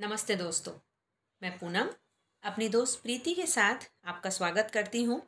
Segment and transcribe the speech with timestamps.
[0.00, 0.72] नमस्ते दोस्तों,
[1.42, 1.88] मैं पूनम,
[2.42, 5.20] अपनी दोस्त प्रीति के साथ आपका स्वागत करती हूँ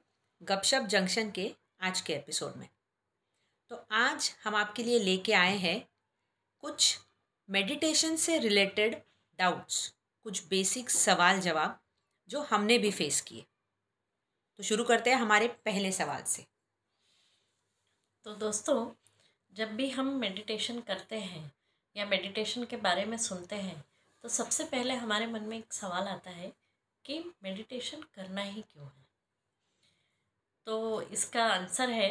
[0.43, 2.69] गपशप जंक्शन के आज के एपिसोड में।
[3.71, 5.79] तो आज हम आपके लिए लेके आए हैं
[6.61, 6.99] कुछ
[7.49, 9.01] मेडिटेशन से रिलेटेड
[9.39, 9.95] डाउट्स
[10.27, 11.81] कुछ बेसिक सवाल जवाब
[12.29, 13.47] जो हमने भी फेस किए।
[14.59, 16.47] तो शुरू करते हैं हमारे पहले सवाल से।
[18.25, 18.91] तो दोस्तों,
[19.53, 21.51] जब भी हम मेडिटेशन करते हैं
[21.97, 23.85] या मेडिटेशन के बारे में सुनते हैं
[24.27, 26.53] तो सबसे पहले हमारे मन में एक सवाल आता है
[27.05, 29.05] कि मेडिटेशन करना ही क्यों है?
[30.67, 32.09] तो इसका आंसर है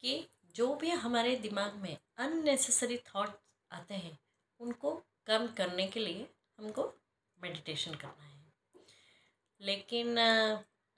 [0.00, 0.14] कि
[0.54, 3.36] जो भी हमारे दिमाग में अननेसेसरी थॉट
[3.72, 4.18] आते हैं
[4.60, 4.92] उनको
[5.26, 6.26] कम करने के लिए
[6.58, 6.92] हमको
[7.38, 8.44] मेडिटेशन करना है।
[9.60, 10.18] लेकिन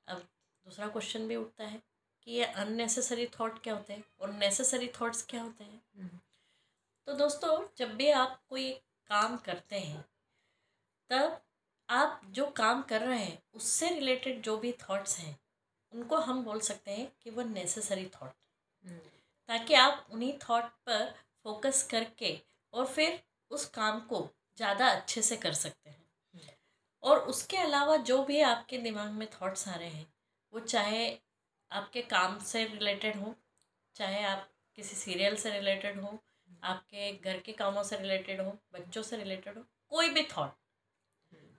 [0.09, 0.19] अब
[0.67, 1.83] दूसरा क्वेश्चन भी उठता है
[2.23, 4.05] कि ये अननेसेसरी थॉट क्या होते हैं?
[4.21, 6.21] और नेसेसरी थॉट्स क्या होते हैं?
[7.07, 8.73] तो दोस्तों जब भी आप कोई
[9.07, 10.12] काम करते हैं
[11.13, 11.41] तब
[11.89, 15.37] आप जो काम कर रहे हैं उससे रिलेटेड जो भी थॉट्स हैं
[15.93, 18.31] उनको हम बोल सकते हैं कि वो नेसेसरी थॉट
[19.49, 21.05] ताकि आप उन्हीं थॉट पर
[21.45, 22.39] फोकस करके
[22.73, 26.57] और फिर उस काम को ज़्यादा अच्छे से कर सकते हैं।
[27.03, 30.07] और उसके अलावा जो भी आपके दिमाग में थॉट्स आ रहे हैं
[30.53, 31.19] वो चाहे
[31.71, 33.35] आपके काम से रिलेटेड हो
[33.97, 36.19] चाहे आप किसी सीरियल से रिलेटेड हो
[36.63, 40.53] आपके घर के कामों से रिलेटेड हो बच्चों से रिलेटेड हो कोई भी थॉट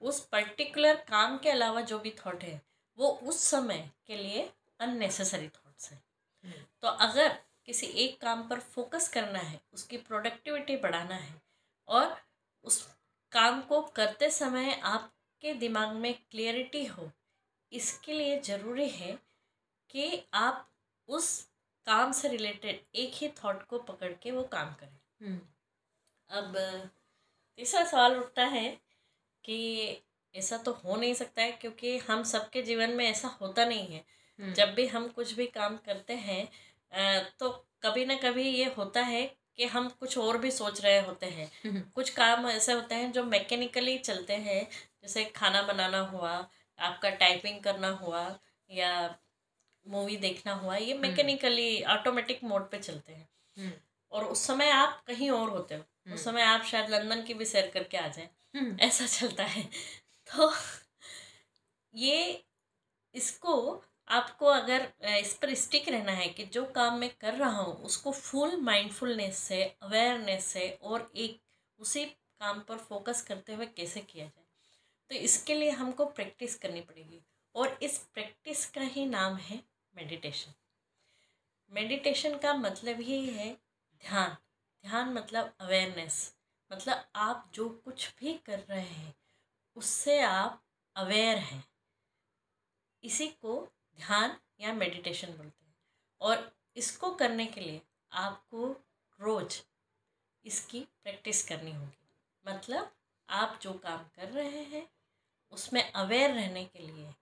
[0.03, 2.61] उस पर्टिकुलर काम के अलावा जो भी थॉट है
[2.97, 6.03] वो उस समय के लिए अननेसेसरी थॉट्स हैं।
[6.81, 11.41] तो अगर किसी एक काम पर फोकस करना है उसकी प्रोडक्टिविटी बढ़ाना है
[11.87, 12.15] और
[12.63, 12.81] उस
[13.31, 17.09] काम को करते समय आपके दिमाग में क्लियरिटी हो
[17.71, 19.11] इसके लिए ज़रूरी है
[19.89, 20.69] कि आप
[21.09, 21.49] उस
[21.87, 24.97] काम से रिलेटेड एक ही थॉट को पकड़ के वो काम करें।
[26.29, 26.57] अब
[27.59, 28.65] तीसरा सवाल उठता है
[29.45, 29.57] कि
[30.35, 34.03] ऐसा तो हो नहीं सकता है क्योंकि हम सबके जीवन में ऐसा होता नहीं है।
[34.39, 36.47] जब भी हम कुछ भी काम करते हैं
[37.39, 37.49] तो
[37.83, 39.21] कभी ना कभी ये होता है
[39.57, 41.51] कि हम कुछ और भी सोच रहे होते हैं।
[41.95, 44.61] कुछ काम ऐसे होते हैं जो मैकेनिकली चलते हैं
[45.01, 46.31] जैसे खाना बनाना हुआ
[46.79, 48.39] आपका टाइपिंग करना हुआ
[48.69, 48.93] या
[49.85, 53.73] मूवी देखना हुआ ये मैकेनिकली ऑटोमेटिक मोड पे चलते हैं।
[54.11, 57.45] और उस समय आप कहीं और होते हो। उस समय आप शायद लंदन की भी
[57.45, 59.63] सैर करके आ जाएँ। ऐसा चलता है।
[60.27, 60.51] तो
[61.93, 62.43] ये
[63.15, 67.75] इसको आपको अगर इस पर स्टिक रहना है कि जो काम मैं कर रहा हूँ,
[67.75, 71.39] उसको फुल माइंडफुलनेस से अवेयरनेस से और एक
[71.79, 74.43] उसी काम पर फोकस करते हुए कैसे किया जाए?
[75.09, 77.21] तो इसके लिए हमको प्रैक्टिस करनी पड़ेगी
[77.55, 79.59] और इस प्रैक्टिस का ही नाम है
[79.93, 80.53] मेडिटेशन
[81.71, 83.51] मेडिटेशन का मतलब ही है
[84.03, 84.35] ध्यान।
[84.83, 86.32] ध्यान मतलब अवेयरनेस
[86.73, 89.15] मतलब आप जो कुछ भी कर रहे हैं,
[89.75, 90.63] उससे आप
[90.95, 91.69] अवेयर हैं।
[93.03, 95.75] इसी को ध्यान या मेडिटेशन बोलते हैं।
[96.21, 97.81] और इसको करने के लिए
[98.11, 98.85] आपको
[99.19, 99.61] रोज़
[100.45, 102.09] इसकी प्रैक्टिस करनी होगी।
[102.47, 102.95] मतलब
[103.29, 104.89] आप जो काम कर रहे हैं,
[105.51, 107.13] उसमें अवेयर रहने के लिए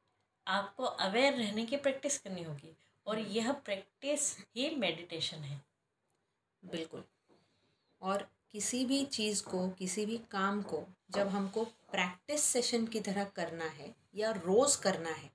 [0.47, 5.65] आपको अवेयर रहने की प्रैक्टिस करनी होगी। और यह प्रैक्टिस ही मेडिटेशन है।
[6.65, 7.03] बिल्कुल।
[8.01, 13.23] और किसी भी चीज़ को, किसी भी काम को जब हमको प्रैक्टिस सेशन की तरह
[13.35, 15.29] करना है या रोज़ करना है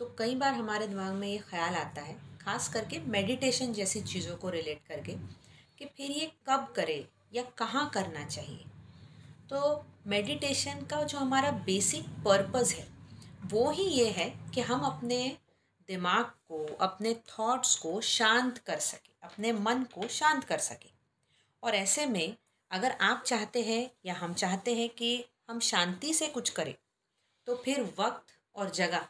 [0.00, 4.36] तो कई बार हमारे दिमाग में ये ख्याल आता है, ख़ास करके मेडिटेशन जैसी चीज़ों
[4.36, 5.12] को रिलेट करके
[5.78, 8.64] कि फिर ये कब करे या कहाँ करना चाहिए।
[9.50, 12.86] तो मेडिटेशन का जो हमारा बेसिक पर्पज़ है,
[13.46, 15.20] वो ही ये है कि हम अपने
[15.88, 20.90] दिमाग को, अपने थॉट्स को शांत कर सकें, अपने मन को शांत कर सकें।
[21.62, 22.36] और ऐसे में
[22.70, 26.74] अगर आप चाहते हैं या हम चाहते हैं कि हम शांति से कुछ करें
[27.46, 29.08] तो फिर वक्त और जगह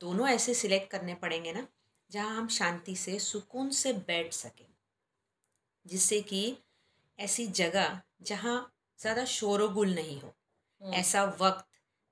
[0.00, 1.66] दोनों ऐसे सिलेक्ट करने पड़ेंगे ना
[2.10, 4.66] जहाँ हम शांति से सुकून से बैठ सकें।
[5.86, 6.56] जिससे कि
[7.18, 8.56] ऐसी जगह जहाँ
[9.00, 10.34] ज़्यादा शोरगुल नहीं हो
[10.82, 11.66] ऐसा वक्त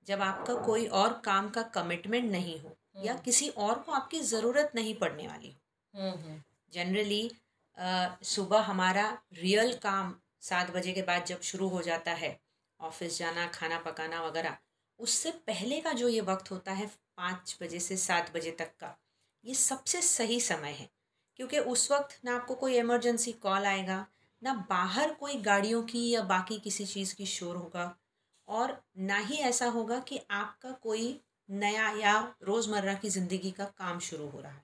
[0.07, 4.71] जब आपका कोई और काम का कमिटमेंट नहीं हो या किसी और को आपकी ज़रूरत
[4.75, 5.59] नहीं पड़ने वाली हो।
[6.73, 7.21] जनरली
[7.77, 12.39] सुबह हमारा रियल काम सात बजे के बाद जब शुरू हो जाता है
[12.79, 14.57] ऑफ़िस जाना खाना पकाना वगैरह
[14.99, 16.85] उससे पहले का जो ये वक्त होता है
[17.17, 18.95] पाँच बजे से सात बजे तक का
[19.43, 20.89] ये सबसे सही समय है।
[21.39, 24.05] क्योंकि उस वक्त ना आपको कोई इमरजेंसी कॉल आएगा
[24.41, 27.95] ना बाहर कोई गाड़ियों की या बाकी किसी चीज़ की शोर होगा
[28.47, 33.99] और ना ही ऐसा होगा कि आपका कोई नया या रोज़मर्रा की ज़िंदगी का काम
[33.99, 34.63] शुरू हो रहा है।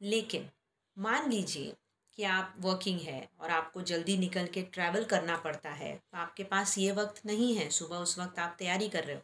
[0.00, 0.48] लेकिन
[0.96, 1.74] मान लीजिए
[2.18, 6.44] कि आप वर्किंग है और आपको जल्दी निकल के ट्रैवल करना पड़ता है तो आपके
[6.44, 9.22] पास ये वक्त नहीं है सुबह उस वक्त आप तैयारी कर रहे हो।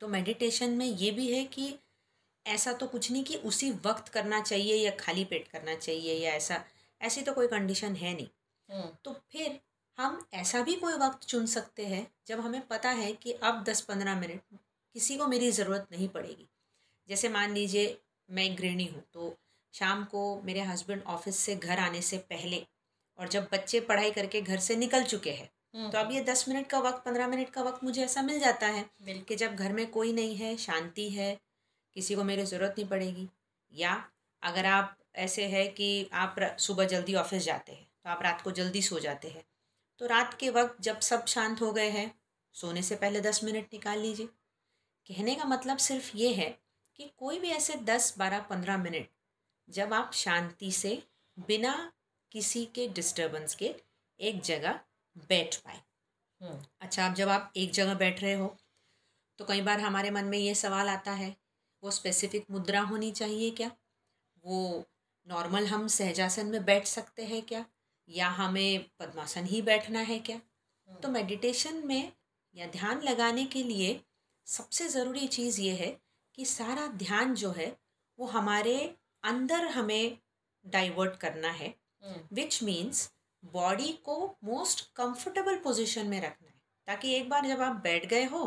[0.00, 1.74] तो मेडिटेशन में ये भी है कि
[2.46, 6.32] ऐसा तो कुछ नहीं कि उसी वक्त करना चाहिए या खाली पेट करना चाहिए या
[6.32, 6.62] ऐसा
[7.00, 8.28] ऐसी तो कोई कंडीशन है नहीं।
[8.68, 9.58] हम्म, तो फिर
[9.98, 13.80] हम ऐसा भी कोई वक्त चुन सकते हैं जब हमें पता है कि अब दस
[13.80, 14.42] पंद्रह मिनट
[14.94, 16.48] किसी को मेरी ज़रूरत नहीं पड़ेगी।
[17.08, 17.96] जैसे मान लीजिए
[18.28, 19.36] मैं गृहिणी हूँ तो
[19.74, 22.66] शाम को मेरे हस्बैंड ऑफ़िस से घर आने से पहले
[23.18, 26.48] और जब बच्चे पढ़ाई करके घर से निकल चुके हैं हम्म, तो अब ये दस
[26.48, 28.90] मिनट का वक्त पंद्रह मिनट का वक्त मुझे ऐसा मिल जाता है
[29.28, 31.40] कि जब घर में कोई नहीं है शांति है
[31.94, 33.28] किसी को मेरी ज़रूरत नहीं पड़ेगी
[33.72, 34.10] या
[34.42, 38.50] अगर आप ऐसे है कि आप सुबह जल्दी ऑफ़िस जाते हैं तो आप रात को
[38.50, 39.44] जल्दी सो जाते हैं
[39.98, 42.20] तो रात के वक्त जब सब शांत हो गए हैं
[42.54, 44.26] सोने से पहले दस मिनट निकाल लीजिए।
[45.06, 46.58] कहने का मतलब सिर्फ़ ये है
[46.96, 49.08] कि कोई भी ऐसे दस बारह पंद्रह मिनट
[49.68, 51.02] जब आप शांति से
[51.38, 51.92] बिना
[52.32, 53.74] किसी के डिस्टरबेंस के
[54.20, 54.80] एक जगह
[55.28, 55.80] बैठ पाए।
[56.40, 58.56] हम्म, अच्छा अब जब आप एक जगह बैठ रहे हो
[59.38, 61.36] तो कई बार हमारे मन में ये सवाल आता है
[61.82, 63.70] वो स्पेसिफिक मुद्रा होनी चाहिए क्या?
[64.44, 64.84] वो
[65.26, 67.64] नॉर्मल हम सहजासन में बैठ सकते हैं क्या?
[68.08, 70.40] या हमें पद्मासन ही बैठना है क्या?
[70.88, 72.12] तो मेडिटेशन में
[72.54, 74.00] या ध्यान लगाने के लिए
[74.46, 75.96] सबसे ज़रूरी चीज़ ये है
[76.34, 77.76] कि सारा ध्यान जो है
[78.18, 78.76] वो हमारे
[79.28, 80.18] अंदर हमें
[80.64, 81.74] डाइवर्ट करना है
[82.32, 83.08] विच मीन्स
[83.42, 86.54] बॉडी को मोस्ट कंफर्टेबल पोजीशन में रखना है।
[86.88, 88.44] ताकि एक बार जब आप बैठ गए हो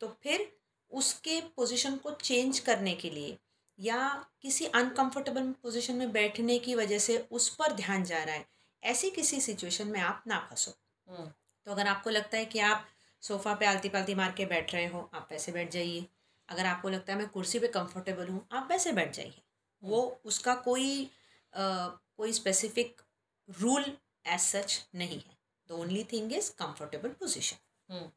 [0.00, 0.50] तो फिर
[0.90, 3.36] उसके पोजीशन को चेंज करने के लिए
[3.78, 4.08] या
[4.42, 8.46] किसी अनकंफर्टेबल पोजीशन में बैठने की वजह से उस पर ध्यान जा रहा है
[8.82, 10.70] ऐसी किसी सिचुएशन में आप ना फंसो।
[11.08, 12.86] हम्म, तो अगर आपको लगता है कि आप
[13.22, 16.04] सोफ़ा पे आलती पालती मार के बैठ रहे हो आप वैसे बैठ जाइए।
[16.48, 19.42] अगर आपको लगता है मैं कुर्सी पे कंफर्टेबल हूँ आप वैसे बैठ जाइए।
[19.84, 21.04] वो उसका कोई
[21.52, 21.62] अ,
[22.16, 23.00] कोई स्पेसिफिक
[23.48, 23.84] रूल
[24.26, 25.36] एज सच नहीं है।
[25.70, 27.56] The only thing is comfortable position
[27.88, 28.10] hmm.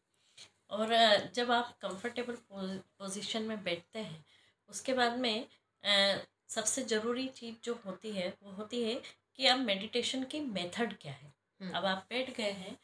[0.71, 0.93] और
[1.35, 4.23] जब आप कंफर्टेबल पोजीशन में बैठते हैं
[4.69, 5.47] उसके बाद में
[5.83, 6.17] अ,
[6.49, 8.95] सबसे ज़रूरी चीज़ जो होती है वो होती है
[9.35, 12.77] कि अब मेडिटेशन की मेथड क्या है। हम्म। अब आप बैठ गए हैं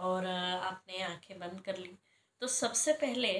[0.00, 1.96] और अ, आपने आँखें बंद कर ली।
[2.42, 3.32] तो सबसे पहले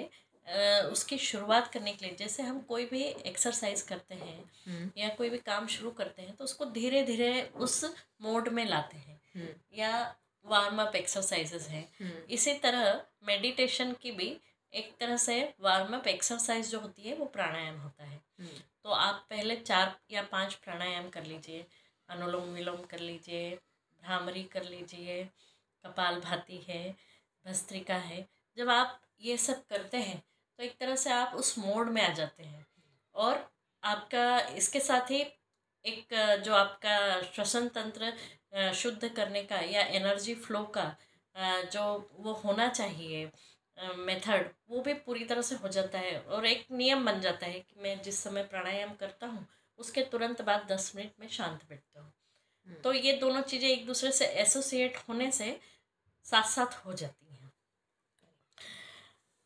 [0.93, 5.38] उसकी शुरुआत करने के लिए जैसे हम कोई भी एक्सरसाइज करते हैं या कोई भी
[5.38, 7.85] काम शुरू करते हैं तो उसको धीरे धीरे उस
[8.20, 9.20] मोड में लाते हैं
[9.75, 11.88] या वार्म अप एक्सरसाइजेस हैं
[12.26, 14.41] इसी तरह मेडिटेशन की भी
[14.75, 18.20] एक तरह से वार्म अप एक्सरसाइज जो होती है वो प्राणायाम होता है।
[18.85, 21.67] तो आप पहले चार या पाँच प्राणायाम कर लीजिए
[22.08, 23.58] अनुलोम विलोम कर लीजिए
[24.03, 25.25] भ्रामरी कर लीजिए
[25.85, 26.96] कपाल भाती है
[27.46, 30.23] भस्त्रिका है जब आप ये सब करते हैं
[30.61, 32.67] तो एक तरह से आप उस मोड में आ जाते हैं।
[33.15, 33.39] और
[33.83, 35.21] आपका इसके साथ ही
[35.85, 36.15] एक
[36.45, 40.85] जो आपका श्वसन तंत्र शुद्ध करने का या एनर्जी फ्लो का
[41.73, 41.85] जो
[42.19, 43.25] वो होना चाहिए
[43.99, 47.61] मेथड वो भी पूरी तरह से हो जाता है। और एक नियम बन जाता है
[47.61, 49.47] कि मैं जिस समय प्राणायाम करता हूँ
[49.79, 54.13] उसके तुरंत बाद दस मिनट में शांत बैठता हूँ। तो ये दोनों चीज़ें एक दूसरे
[54.13, 55.59] से एसोसिएट होने से
[56.27, 57.53] साथ साथ हो जाती हैं।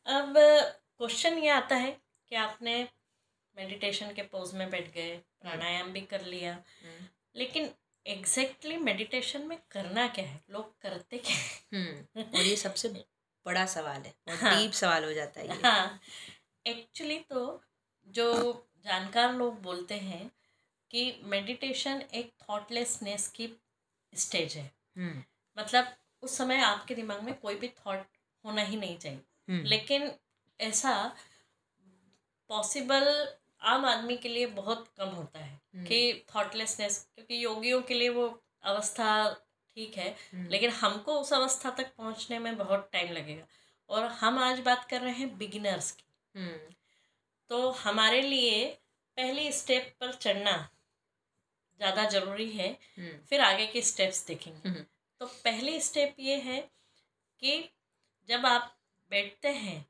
[0.06, 0.37] अब
[1.04, 1.90] क्वेश्चन ये आता है
[2.30, 2.76] कि आपने
[3.56, 6.56] मेडिटेशन के पोज में बैठ गए प्राणायाम भी कर लिया।
[7.36, 7.68] लेकिन
[8.06, 10.40] एग्जैक्टली मेडिटेशन में करना क्या है?
[10.50, 12.08] लोग करते क्या हैं?
[12.34, 12.88] और ये सबसे
[13.46, 16.00] बड़ा सवाल है हाँ। डीप सवाल हो जाता है ये। हाँ।
[16.67, 17.62] एक्चुअली तो
[18.06, 20.31] जो जानकार लोग बोलते हैं
[20.90, 23.52] कि मेडिटेशन एक थॉटलेसनेस की
[24.12, 25.22] स्टेज है। हम्म,
[25.58, 28.06] मतलब उस समय आपके दिमाग में कोई भी थॉट
[28.44, 30.12] होना ही नहीं चाहिए। हम्म, लेकिन
[30.61, 30.94] ऐसा
[32.51, 33.06] पॉसिबल
[33.63, 38.08] आम आदमी के लिए बहुत कम होता है हम्म, कि थॉटलेसनेस क्योंकि योगियों के लिए
[38.08, 38.27] वो
[38.65, 39.08] अवस्था
[39.77, 43.46] ठीक है हम्म, लेकिन हमको उस अवस्था तक पहुँचने में बहुत टाइम लगेगा।
[43.91, 46.75] और हम आज बात कर रहे हैं बिगिनर्स की। हम्म,
[47.51, 48.65] तो हमारे लिए
[49.19, 50.56] पहली स्टेप पर चढ़ना
[51.81, 52.73] ज़्यादा ज़रूरी है
[53.29, 54.70] फिर आगे के स्टेप्स देखेंगे।
[55.20, 56.61] तो पहली स्टेप ये है
[57.43, 57.58] कि
[58.29, 58.75] जब आप
[59.11, 59.84] बैठते हैं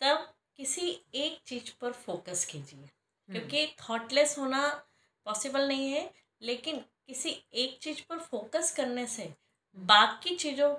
[0.00, 2.88] तब किसी एक चीज़ पर फोकस कीजिए।
[3.28, 4.68] क्योंकि थॉटलेस होना
[5.26, 9.34] पॉसिबल नहीं है लेकिन किसी एक चीज़ पर फोकस करने से
[9.76, 10.74] बाकी चीज़ों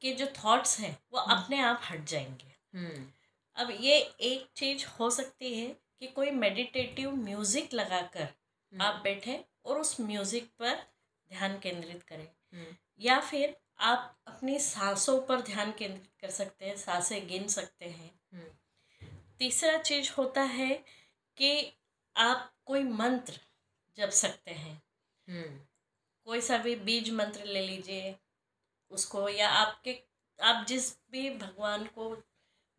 [0.00, 3.06] के जो थॉट्स हैं वो हम्म। अपने आप हट जाएँगे। हम्म,
[3.56, 8.28] अब ये एक चीज़ हो सकती है कि कोई मेडिटेटिव म्यूज़िक लगाकर
[8.80, 10.74] आप बैठें और उस म्यूज़िक पर
[11.30, 16.76] ध्यान केंद्रित करें। हम्म, या फिर आप अपनी सांसों पर ध्यान केंद्रित कर सकते हैं
[16.76, 19.08] साँसें गिन सकते हैं। हम्म,
[19.38, 20.74] तीसरा चीज़ होता है
[21.36, 21.72] कि
[22.16, 23.40] आप कोई मंत्र
[23.96, 24.82] जप सकते हैं।
[25.28, 25.58] हम्म,
[26.26, 28.14] कोई सा भी बीज मंत्र ले लीजिए
[28.90, 29.98] उसको या आपके
[30.38, 32.10] आप जिस भी भगवान को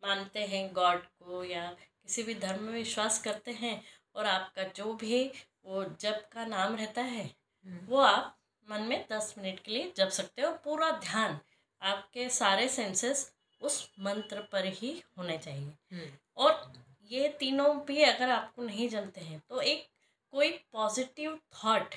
[0.02, 3.82] मानते हैं गॉड को या किसी भी धर्म में विश्वास करते हैं
[4.14, 5.24] और आपका जो भी
[5.64, 7.30] वो जप का नाम रहता है
[7.66, 8.36] वो आप
[8.68, 11.38] मन में दस मिनट के लिए जप सकते हो। पूरा ध्यान
[11.82, 13.30] आपके सारे सेंसेस
[13.60, 16.72] उस मंत्र पर ही होने चाहिए। और
[17.10, 19.86] ये तीनों भी अगर आपको नहीं जमते हैं तो एक
[20.32, 21.94] कोई पॉजिटिव थॉट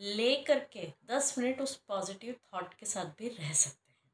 [0.00, 4.10] ले करके दस मिनट उस पॉजिटिव थॉट के साथ भी रह सकते हैं।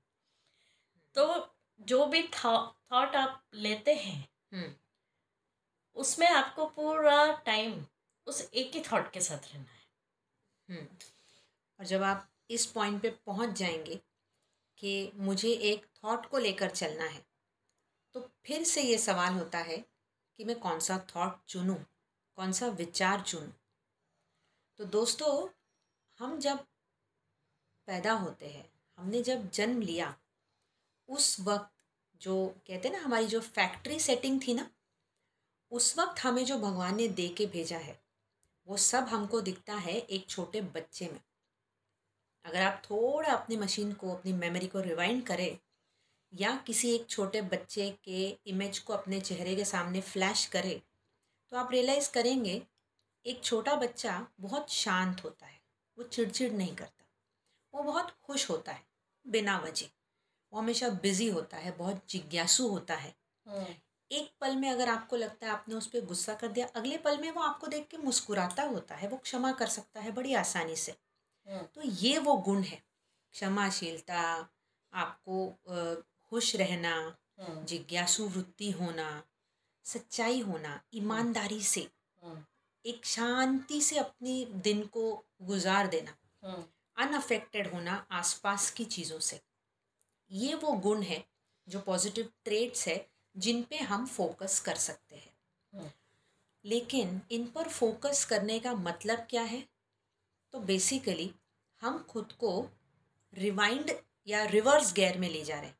[1.14, 4.74] तो जो भी थॉट आप लेते हैं
[5.96, 7.84] उसमें आपको पूरा टाइम
[8.26, 10.88] उस एक ही थॉट के साथ रहना है।
[11.78, 14.00] और जब आप इस पॉइंट पे पहुँच जाएँगे
[14.78, 17.26] कि मुझे एक थॉट को लेकर चलना है
[18.14, 19.84] तो फिर से ये सवाल होता है
[20.36, 21.86] कि मैं कौन सा थॉट चुनूँ?
[22.36, 23.52] कौन सा विचार चुनूँ?
[24.76, 25.48] तो दोस्तों,
[26.18, 26.58] हम जब
[27.86, 30.16] पैदा होते हैं, हमने जब जन्म लिया,
[31.08, 31.70] उस वक्त
[32.22, 34.70] जो कहते हैं ना, हमारी जो फैक्ट्री सेटिंग थी ना,
[35.70, 38.00] उस वक्त हमें जो भगवान ने दे के भेजा है,
[38.66, 41.20] वो सब हमको दिखता है एक छोटे बच्चे में।
[42.46, 45.58] अगर आप थोड़ा अपनी मशीन को अपनी मेमोरी को रिवाइंड करें
[46.32, 50.78] या किसी एक छोटे बच्चे के इमेज को अपने चेहरे के सामने फ्लैश करें
[51.52, 52.62] तो आप रियलाइज़ करेंगे
[53.26, 55.60] एक छोटा बच्चा बहुत शांत होता है
[55.98, 57.04] वो चिड़चिड़ नहीं करता
[57.74, 58.84] वो बहुत खुश होता है
[59.26, 59.86] बिना वजह
[60.52, 63.14] वो हमेशा बिज़ी होता है बहुत जिज्ञासु होता है
[63.46, 63.74] हम्म।
[64.10, 67.18] एक पल में अगर आपको लगता है आपने उस पर गुस्सा कर दिया अगले पल
[67.18, 70.76] में वो आपको देख के मुस्कुराता होता है वो क्षमा कर सकता है बड़ी आसानी
[70.76, 70.94] से।
[71.48, 72.82] तो ये वो गुण है।
[73.32, 74.48] क्षमाशीलता
[74.92, 75.54] आपको
[76.30, 79.22] खुश रहना हम्म। जिज्ञासु वृत्ति होना
[79.84, 81.90] सच्चाई होना ईमानदारी से।
[82.22, 82.44] हम्म।
[82.86, 86.16] एक शांति से अपनी दिन को गुजार देना।
[86.96, 89.40] अनअफेक्टेड होना आसपास की चीज़ों से।
[90.30, 91.26] ये वो गुण है
[91.68, 95.36] जो पॉजिटिव ट्रेड्स है जिन पे हम फोकस कर सकते हैं।
[96.64, 99.68] लेकिन इन पर फोकस करने का मतलब क्या है?
[100.56, 101.30] तो बेसिकली
[101.80, 102.50] हम खुद को
[103.32, 103.90] रिवाइंड
[104.26, 105.78] या रिवर्स गेयर में ले जा रहे हैं।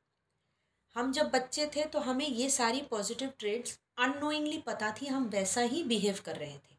[0.97, 5.61] हम जब बच्चे थे तो हमें ये सारी पॉजिटिव ट्रेड्स अननोइंगली पता थी हम वैसा
[5.61, 6.77] ही बिहेव कर रहे थे।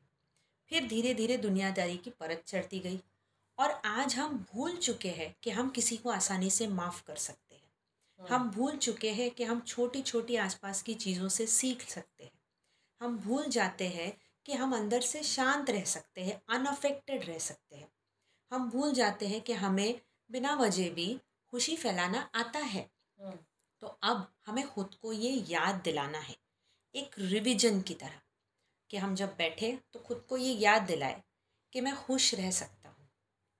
[0.67, 2.99] फिर धीरे धीरे दुनियादारी की परत चढ़ती गई
[3.57, 7.55] और आज हम भूल चुके हैं कि हम किसी को आसानी से माफ़ कर सकते
[7.55, 7.61] हैं।
[8.19, 12.23] हाँ। हम भूल चुके हैं कि हम छोटी छोटी आसपास की चीज़ों से सीख सकते
[12.23, 12.39] हैं।
[13.01, 17.75] हम भूल जाते हैं कि हम अंदर से शांत रह सकते हैं अनअफेक्टेड रह सकते
[17.75, 17.91] हैं।
[18.51, 20.01] हम भूल जाते हैं कि हमें
[20.31, 21.21] बिना वजह भी
[21.53, 22.89] खुशी फैलाना आता है।
[23.19, 23.37] हम्म।
[23.81, 26.35] तो अब हमें खुद को ये याद दिलाना है
[26.95, 28.21] एक रिविजन की तरह
[28.89, 31.23] कि हम जब बैठे तो खुद को ये याद दिलाए
[31.73, 33.07] कि मैं खुश रह सकता हूँ।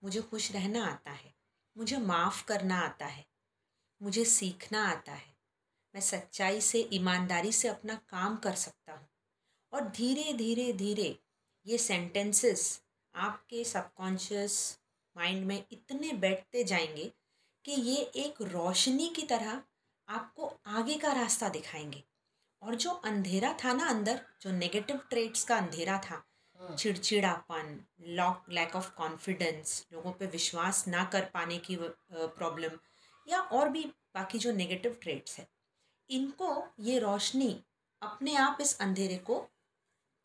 [0.04, 1.34] मुझे खुश रहना आता है
[1.76, 3.26] मुझे माफ़ करना आता है
[4.02, 5.36] मुझे सीखना आता है।
[5.96, 9.08] मैं सच्चाई से ईमानदारी से अपना काम कर सकता हूँ।
[9.78, 11.20] और धीरे धीरे धीरे
[11.66, 12.62] ये सेंटेंसेस
[13.16, 14.56] आपके सबकॉन्शियस
[15.16, 17.12] माइंड में इतने बैठते जाएँगे
[17.66, 19.62] कि ये एक रोशनी की तरह
[20.08, 22.04] आपको आगे का रास्ता दिखाएँगे
[22.62, 26.24] और जो अंधेरा था ना अंदर जो नेगेटिव ट्रेट्स का अंधेरा था
[26.60, 31.78] हाँ। चिड़चिड़ापन लॉक लैक ऑफ़ कॉन्फिडेंस लोगों पे विश्वास ना कर पाने की
[32.12, 32.80] प्रॉब्लम
[33.28, 33.84] या और भी
[34.16, 35.48] बाकी जो नेगेटिव ट्रेट्स है
[36.10, 37.52] इनको ये रोशनी
[38.02, 39.48] अपने आप इस अंधेरे को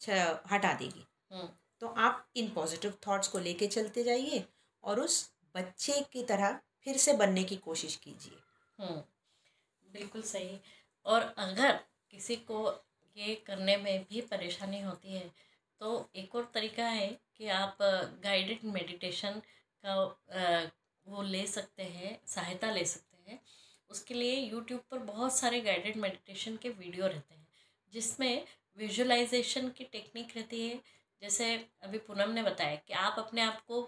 [0.08, 4.44] हटा देगी। हाँ। तो आप इन पॉजिटिव थॉट्स को लेके चलते जाइए
[4.84, 8.38] और उस बच्चे की तरह फिर से बनने की कोशिश कीजिए।
[8.78, 9.02] हम्म,
[9.88, 10.58] बिल्कुल सही।
[11.06, 11.78] और अगर
[12.12, 12.66] किसी को
[13.16, 15.30] ये करने में भी परेशानी होती है
[15.80, 17.06] तो एक और तरीका है
[17.36, 17.78] कि आप
[18.24, 19.40] गाइडेड मेडिटेशन
[19.84, 19.94] का
[21.06, 23.40] वो ले सकते हैं सहायता ले सकते हैं।
[23.90, 27.46] उसके लिए यूट्यूब पर बहुत सारे गाइडेड मेडिटेशन के वीडियो रहते हैं
[27.92, 28.44] जिसमें
[28.76, 30.80] विजुअलाइजेशन की टेक्निक रहती है।
[31.22, 33.82] जैसे अभी पूनम ने बताया कि आप अपने आप को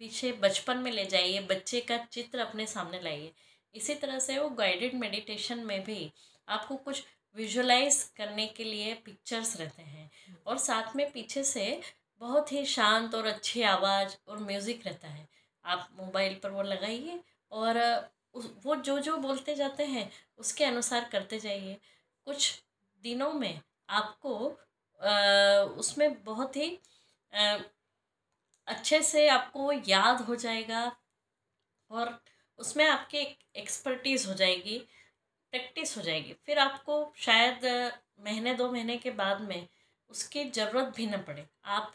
[0.00, 3.32] पीछे बचपन में ले जाइए, बच्चे का चित्र अपने सामने लाइए।
[3.74, 6.12] इसी तरह से वो गाइडेड मेडिटेशन में भी
[6.48, 7.04] आपको कुछ
[7.36, 10.10] विजुअलाइज करने के लिए पिक्चर्स रहते हैं।
[10.46, 11.80] और साथ में पीछे से
[12.20, 15.28] बहुत ही शांत और अच्छी आवाज़ और म्यूज़िक रहता है।
[15.64, 17.20] आप मोबाइल पर वो लगाइए
[17.52, 17.78] और
[18.64, 21.76] वो जो जो बोलते जाते हैं, उसके अनुसार करते जाइए।
[22.26, 22.62] कुछ
[23.02, 24.36] दिनों में आपको
[25.78, 26.68] उसमें बहुत ही
[28.68, 30.84] अच्छे से आपको याद हो जाएगा
[31.90, 32.18] और
[32.58, 34.78] उसमें आपकी एक एक्सपर्टीज़ हो जाएगी
[35.52, 37.64] प्रैक्टिस हो जाएगी। फिर आपको शायद
[38.20, 39.68] महीने, दो महीने के बाद में
[40.10, 41.94] उसकी ज़रूरत भी न पड़े। आप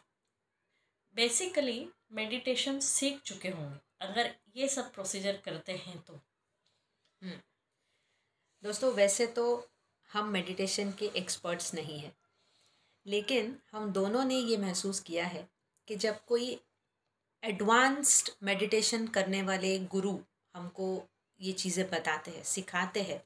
[1.16, 6.20] बेसिकली मेडिटेशन सीख चुके होंगे, अगर ये सब प्रोसीजर करते हैं तो।
[8.64, 9.46] दोस्तों, वैसे तो
[10.12, 12.14] हम मेडिटेशन के एक्सपर्ट्स नहीं हैं।
[13.06, 15.48] लेकिन हम दोनों ने ये महसूस किया है
[15.88, 16.60] कि जब कोई
[17.44, 20.18] एडवांस्ड मेडिटेशन करने वाले गुरु
[20.56, 20.88] हमको
[21.40, 23.24] ये चीज़ें बताते हैं, सिखाते हैं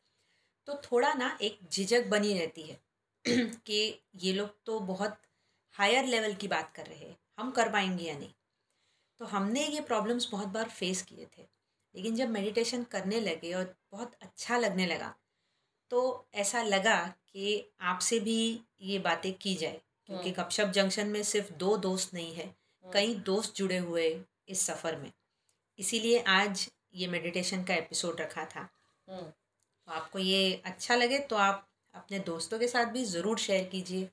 [0.67, 2.79] तो थोड़ा ना एक झिझक बनी रहती है
[3.27, 5.17] कि ये लोग तो बहुत
[5.75, 8.33] हायर लेवल की बात कर रहे हैं, हम कर पाएँगे या नहीं।
[9.19, 11.47] तो हमने ये प्रॉब्लम्स बहुत बार फेस किए थे,
[11.95, 15.15] लेकिन जब मेडिटेशन करने लगे और बहुत अच्छा लगने लगा
[15.93, 16.95] तो ऐसा लगा
[17.29, 22.13] कि आपसे भी ये बातें की जाए क्योंकि हम्म। गपशप जंक्शन में सिर्फ़ दो दोस्त
[22.13, 22.45] नहीं है
[22.85, 24.07] कई दोस्त जुड़े हुए
[24.49, 25.11] इस सफ़र में।
[25.79, 28.67] इसीलिए आज ये मेडिटेशन का एपिसोड रखा था।
[29.07, 33.69] हम्म, तो आपको ये अच्छा लगे तो आप अपने दोस्तों के साथ भी ज़रूर शेयर
[33.69, 34.09] कीजिए।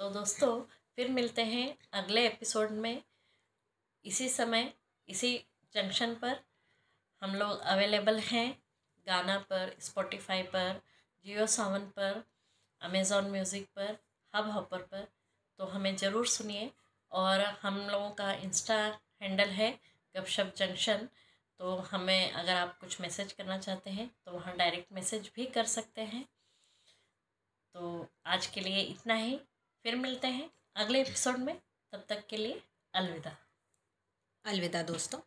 [0.00, 0.60] तो दोस्तों
[0.98, 3.02] फिर मिलते हैं अगले एपिसोड में।
[4.04, 4.72] इसी समय
[5.08, 5.36] इसी
[5.74, 6.44] जंक्शन पर
[7.22, 8.63] हम लोग अवेलेबल हैं।
[9.06, 10.80] गाना पर स्पॉटिफाई पर
[11.24, 12.22] जियो सावन पर
[12.82, 13.96] अमेज़ॉन म्यूज़िक पर
[14.34, 15.06] हब हॉपर पर
[15.58, 16.70] तो हमें ज़रूर सुनिए।
[17.12, 18.76] और हम लोगों का इंस्टा
[19.22, 19.70] हैंडल है
[20.14, 21.08] गपशप जंक्शन
[21.60, 25.64] तो हमें अगर आप कुछ मैसेज करना चाहते हैं तो वहाँ डायरेक्ट मैसेज भी कर
[25.68, 26.24] सकते हैं।
[27.74, 29.36] तो आज के लिए इतना ही।
[29.84, 31.54] फिर मिलते हैं अगले एपिसोड में।
[31.92, 32.60] तब तक के लिए
[32.94, 33.36] अलविदा।
[34.44, 35.18] अलविदा दोस्तों।